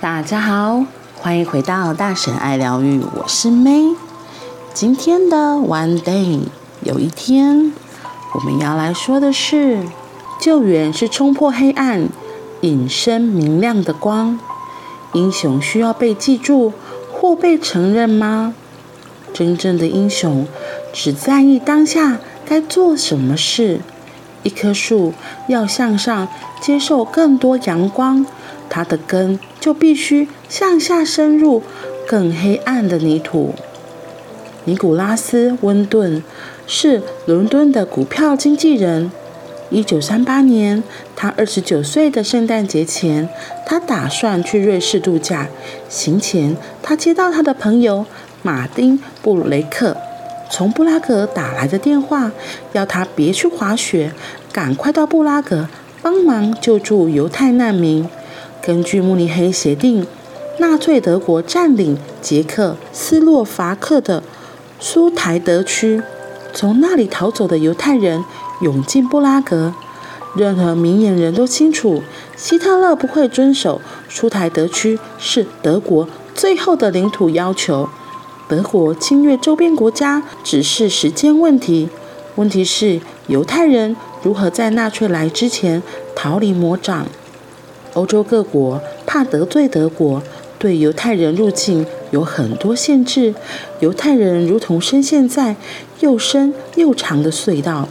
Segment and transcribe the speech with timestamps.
[0.00, 3.94] 大家好，欢迎回到大婶爱疗愈，我是 May。
[4.72, 6.40] 今天的 One Day
[6.82, 7.74] 有一天，
[8.32, 9.80] 我们要来说的是：
[10.40, 12.08] 救援是冲破黑暗，
[12.62, 14.40] 引申明亮的光。
[15.12, 16.72] 英雄需要被记住
[17.12, 18.54] 或被承认吗？
[19.34, 20.46] 真正的英雄
[20.94, 23.80] 只在意当下该做什么事。
[24.42, 25.12] 一棵树
[25.48, 26.28] 要向上
[26.60, 28.24] 接受更多阳光，
[28.68, 31.62] 它的根就必须向下深入
[32.06, 33.54] 更黑暗的泥土。
[34.64, 36.22] 尼古拉斯·温顿
[36.66, 39.10] 是伦敦的股票经纪人。
[39.70, 40.82] 一九三八年，
[41.14, 43.28] 他二十九岁的圣诞节前，
[43.64, 45.48] 他打算去瑞士度假。
[45.88, 48.04] 行前，他接到他的朋友
[48.42, 49.96] 马丁·布雷克
[50.50, 52.32] 从布拉格打来的电话，
[52.72, 54.12] 要他别去滑雪，
[54.52, 55.68] 赶快到布拉格
[56.02, 58.08] 帮忙救助犹太难民。
[58.60, 60.06] 根据慕尼黑协定，
[60.58, 64.22] 纳粹德国占领捷克斯洛伐克的
[64.80, 66.02] 苏台德区，
[66.52, 68.24] 从那里逃走的犹太人
[68.60, 69.72] 涌进布拉格。
[70.36, 72.02] 任何明眼人都清楚，
[72.36, 77.88] 希特勒不会遵守苏台德区是德国最后的领土要求。
[78.50, 81.88] 德国侵略周边国家只是时间问题。
[82.34, 85.80] 问题是犹太人如何在纳粹来之前
[86.16, 87.06] 逃离魔掌？
[87.92, 90.20] 欧洲各国怕得罪德国，
[90.58, 93.36] 对犹太人入境有很多限制。
[93.78, 95.54] 犹太人如同深陷在
[96.00, 97.88] 又深又长的隧道，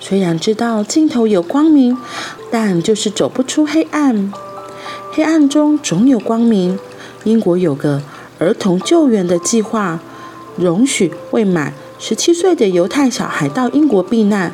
[0.00, 1.96] 虽然知道尽头有光明，
[2.50, 4.32] 但就是走不出黑暗。
[5.12, 6.76] 黑暗中总有光明。
[7.22, 8.02] 英国有个。
[8.38, 10.00] 儿童救援的计划
[10.56, 14.52] 容许未满十七岁的犹太小孩到英国避难，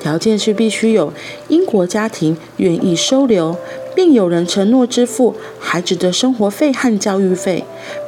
[0.00, 1.12] 条件是必须有
[1.48, 3.56] 英国家庭愿意收留，
[3.94, 7.64] 并有人承诺支付孩子的生活费和教育费。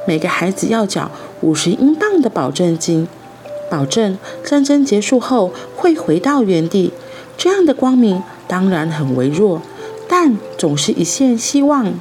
[0.07, 3.09] 每个孩子要缴五十英镑的保证金，
[3.71, 6.93] 保证战争结束后会回到原地。
[7.39, 9.63] 这样的光明当然很微弱，
[10.07, 11.95] 但总是一线希望。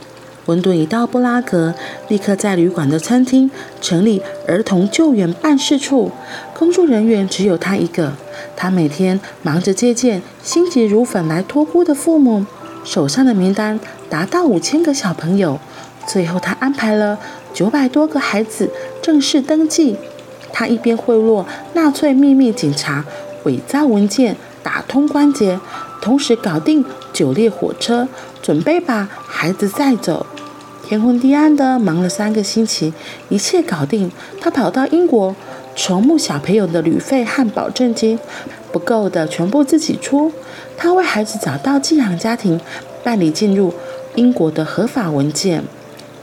[0.46, 1.74] 温顿一到布拉格，
[2.08, 3.50] 立刻在旅馆的餐厅
[3.82, 6.12] 成立儿童救援办事处，
[6.54, 8.14] 工作人员只有他一个。
[8.56, 12.46] 他每天忙着接见心急如焚来托孤的父母，
[12.84, 13.80] 手上的名单
[14.10, 15.60] 达到五千个小朋友。
[16.08, 17.18] 最后，他安排了
[17.52, 18.70] 九百多个孩子
[19.02, 19.98] 正式登记。
[20.54, 23.04] 他一边贿赂纳粹秘密警察，
[23.44, 25.60] 伪造文件，打通关节，
[26.02, 28.08] 同时搞定九列火车，
[28.42, 30.26] 准备把孩子载走。
[30.88, 32.94] 天昏地暗的忙了三个星期，
[33.30, 34.12] 一切搞定。
[34.40, 35.36] 他跑到英国
[35.76, 38.20] 筹募小朋友的旅费和保证金，
[38.72, 40.32] 不够的全部自己出。
[40.78, 42.62] 他为孩子找到寄养家庭，
[43.04, 43.74] 办理进入
[44.14, 45.64] 英国的合法文件。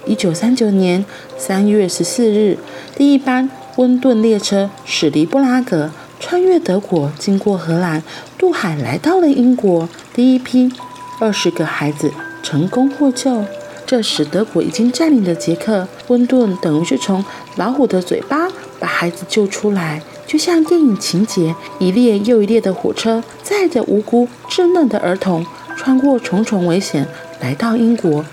[0.06, 1.04] 一九三九年
[1.36, 2.56] 三月十四日，
[2.94, 5.90] 第一班温顿列车驶离布拉格，
[6.20, 8.00] 穿越德国，经过荷兰，
[8.38, 9.88] 渡海来到了英国。
[10.14, 10.72] 第一批
[11.18, 12.12] 二十个孩子
[12.44, 13.44] 成功获救。
[13.92, 15.86] 这时，德国已经占领了捷克。
[16.08, 17.22] 温顿等于是从
[17.56, 18.48] 老虎的嘴巴
[18.80, 25.44] 把孩子救出来，就像电影情节，一列又一列的火车载着无辜稚嫩的儿童，
[25.76, 27.06] 穿过重重危险，
[27.42, 28.24] 来到英国。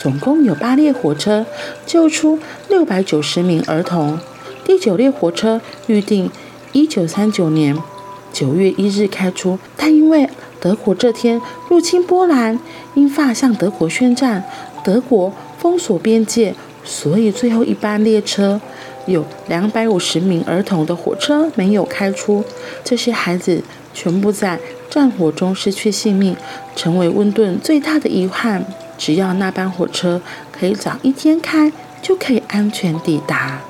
[0.00, 1.46] 总共有八列火车
[1.86, 4.18] 救出六百九十名儿童。
[4.64, 6.28] 第九列火车预定
[6.72, 7.78] 一九三九年
[8.32, 10.28] 九月一日开出，但因为
[10.58, 12.58] 德国这天入侵波兰，
[12.94, 14.42] 英法向德国宣战。
[14.88, 18.58] 德国封锁边界，所以最后一班列车
[19.04, 22.42] 有两百五十名儿童的火车没有开出。
[22.82, 23.62] 这些孩子
[23.92, 26.34] 全部在战火中失去性命，
[26.74, 28.64] 成为温顿最大的遗憾。
[28.96, 33.60] 只要那班火车可以早一天开，就可以安全抵达。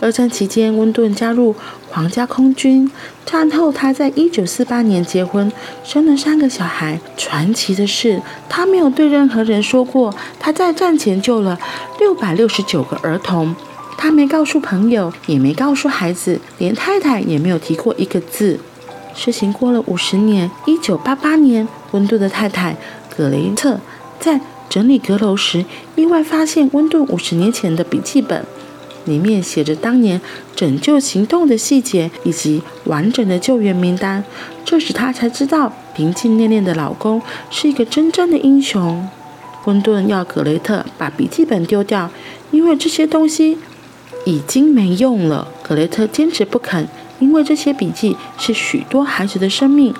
[0.00, 1.54] 二战期间，温顿加入
[1.92, 2.90] 皇家空军。
[3.26, 5.52] 战后，他在一九四八年结婚，
[5.84, 6.98] 生了三个小孩。
[7.18, 11.58] 传奇的是，他没有对任何人说过他在战前救了
[12.00, 13.54] 六百六十九个儿童。
[13.98, 18.58] 他没告诉朋友，也没告诉孩子，连太太也没有提过一个字。
[19.14, 22.74] 事情过了五十年，一九八八年，温顿的太太
[23.14, 23.78] 格雷特
[24.18, 24.40] 在
[24.70, 28.44] 整理阁楼时，意外发现温顿五十年前的笔记本。
[29.04, 30.20] 里面写着当年
[30.54, 34.24] 拯救行动的细节以及完整的救援名单，
[34.64, 37.20] 这时她才知道平静恋恋的老公
[37.50, 39.08] 是一个真正的英雄。
[39.64, 42.10] 温顿要格雷特把笔记本丢掉，
[42.50, 43.58] 因为这些东西
[44.24, 45.46] 已经没用了。
[45.62, 46.88] 格雷特坚持不肯，
[47.20, 49.94] 因为这些笔记是许多孩子的生命。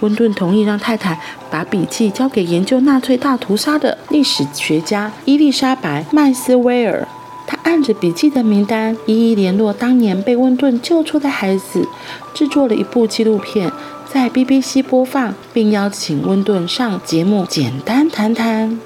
[0.00, 1.18] 温顿同意让太太
[1.50, 7.08] 把笔记交给研究纳粹大屠杀的历史学家伊丽莎白·麦斯威尔。
[7.50, 11.88] 他按着笔记的名单，一一联络当年被温顿救出的孩子，
[12.34, 13.72] 制作了一部纪录片，
[14.06, 18.78] 在 BBC 播放，并邀请温顿上节目简单谈谈。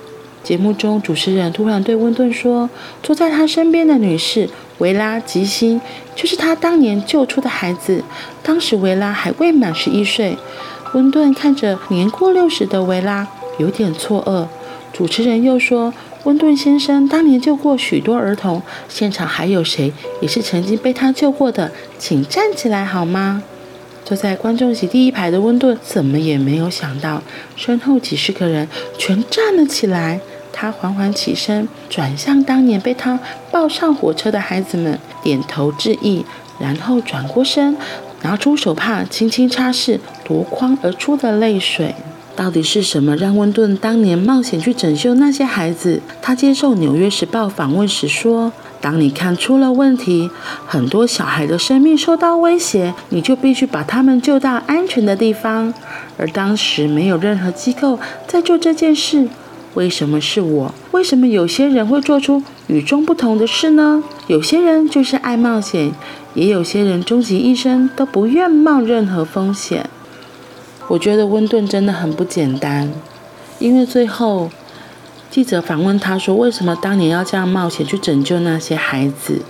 [0.44, 2.70] 节目中，主持人突然对温顿说
[3.02, 4.48] ：“坐在他身边的女士
[4.78, 5.80] 维拉·吉辛，
[6.14, 8.04] 就是他当年救出的孩子。
[8.44, 10.38] 当时维拉还未满十一岁。”
[10.94, 13.26] 温顿看着年过六十的维拉，
[13.58, 14.46] 有点错愕。
[14.92, 21.72] 主持人又说：“温顿先生当年救过许多儿童，现场还有谁也是曾经被他救过的？
[21.98, 23.42] 请站起来好吗？”
[24.04, 27.22] 坐在观众席第一排的温顿怎么也没有想到，
[27.56, 30.20] 身后几十个人全站了起来。
[30.52, 33.18] 他缓缓起身，转向当年被他
[33.50, 36.24] 抱上火车的孩子们，点头致意，
[36.60, 37.76] 然后转过身，
[38.20, 41.94] 拿出手帕轻轻擦拭夺眶而出的泪水。
[42.34, 46.00] 到底是什么让温顿当年冒险去拯救那些孩子？
[46.22, 50.30] 他接受《纽约时报》访问时说：“当你看出了问题，
[50.66, 55.74] 很多小孩的生命受到威胁，你就必须把他们救到安全的地方。
[56.16, 59.28] 而当时没有任何机构在做这件事。”
[59.74, 60.74] 为什么是我？
[60.90, 64.04] 为什么有些人会做出与众不同的事呢？
[64.26, 65.92] 有些人就是爱冒险，
[66.34, 69.88] 也有些人终其一生都不愿冒任何风险。
[70.88, 72.92] 我觉得温顿真的很不简单，
[73.58, 74.50] 因为最后
[75.30, 79.42] 记者访问他说：“为什么当年要这样冒险去拯救那些孩子？”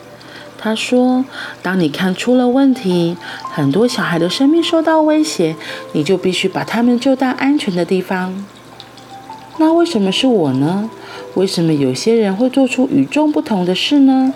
[0.56, 1.24] 他说
[1.60, 3.16] ：“当你看出了问题，
[3.50, 5.56] 很多小孩的生命受到威胁，
[5.92, 8.44] 你就必须把他们救到安全的地方。”
[9.58, 10.88] 那为什么是我呢？
[11.34, 14.32] 为什么有些人会做出与众不同的事呢？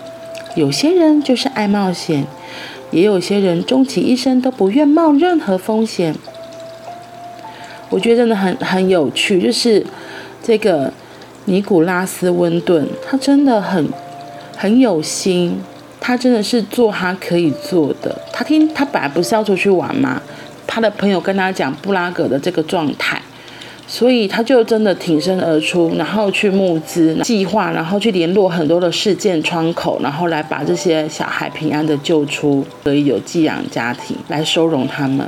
[0.55, 2.25] 有些人就是爱冒险，
[2.91, 6.15] 也有些人终其一生都不愿冒任何风险。
[7.89, 9.85] 我觉得真的很很有趣，就是
[10.43, 10.91] 这个
[11.45, 13.87] 尼古拉斯温顿，他真的很
[14.55, 15.59] 很有心，
[15.99, 18.21] 他真的是做他可以做的。
[18.31, 20.21] 他听他本来不是要出去玩吗？
[20.65, 23.21] 他的朋友跟他讲布拉格的这个状态。
[23.89, 35.25] 所以他就真的挺身而出，然后去募资计划，然后去联络很多的事件窗口，然后来把这些小孩平安的救出，可以有寄养家庭来收容他们。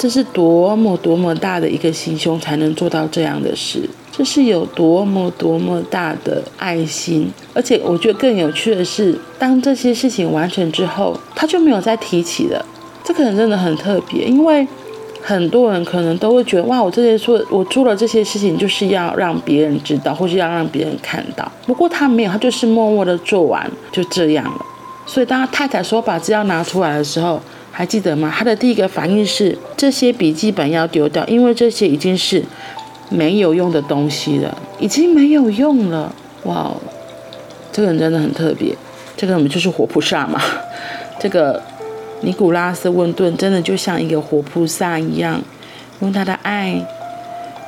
[0.00, 7.30] 这是多么多么大的一个心胸才能做到这样的事，这是有多么多么大的爱心。
[7.52, 12.64] 而且我觉得更有趣的是，当这些事情完成之后，他就没有再提起了。
[13.04, 14.66] 这个人真的很特别，因为。
[15.22, 21.46] 很多人可能都会觉得，哇，我这些做，我做了这些事情，就是要让别人知道，或是要让别人看到。
[21.66, 24.64] 不过他没有，他就是默默的做完，就这样了。
[25.04, 27.38] 所以当太太说把资料拿出来的时候，
[27.80, 28.30] 还记得吗？
[28.36, 32.44] 他的第一个反应是这些笔记本要丢掉，因为这些已经是
[33.08, 36.14] 没有用的东西了，已经没有用了。
[36.44, 36.70] 哇，
[37.72, 38.76] 这个人真的很特别，
[39.16, 40.38] 这个人就是活菩萨嘛，
[41.18, 41.62] 这个。
[42.22, 45.40] 尼古拉斯·温顿真的就像一个活菩萨一样，
[46.02, 46.86] 用他的爱，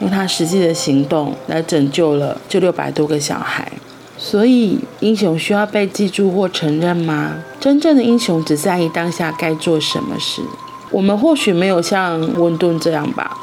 [0.01, 3.73] 用他实际的行动来拯救了这六百多个小孩。
[4.19, 7.43] 所以，英雄需要被记住或承认吗？
[7.63, 10.43] 真正的英雄只在意当下该做什么事。
[10.91, 13.39] 我们或许没有像温顿这样吧，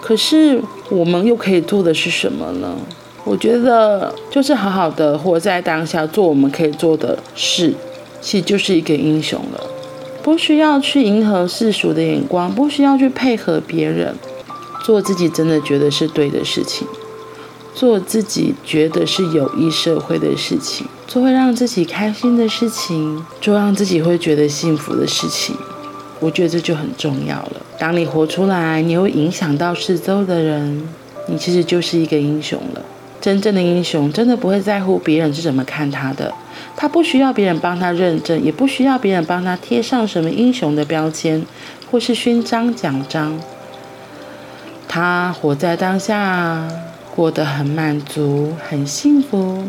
[0.00, 2.74] 可是我们又可以做的是什么呢？
[3.22, 7.74] 我觉得就是好好的活在当下，做我们可以做的事，
[8.22, 9.62] 其实就是一个英雄了。
[10.22, 14.16] 不需要去迎合世俗的眼光，不需要去配合别人，
[14.82, 16.88] 做自己真的觉得是对的事情，
[17.74, 25.56] 做自己觉得是有益社会的事情，做会让自己开心的事情，做让自己会觉得幸福的事情，
[26.18, 27.52] 我觉得这就很重要了。
[27.78, 30.88] 当你活出来，你会影响到四周的人，
[31.28, 32.82] 你其实就是一个英雄了。
[33.20, 36.32] 真正的英雄真的不会在乎别人是怎么看他的。
[36.74, 41.44] 他不需要别人帮他认证，也不需要别人帮他贴上什么英雄的标签，
[41.90, 43.38] 或是勋章奖章。
[44.88, 46.66] 他活在当下，
[47.14, 49.64] 过得很满足，很幸福，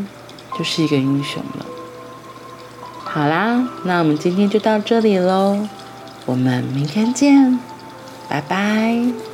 [0.58, 1.66] 就是一个英雄了。
[3.04, 5.68] 好啦，那我们今天就到这里喽，
[6.26, 7.60] 我们明天见，
[8.30, 9.31] 拜拜。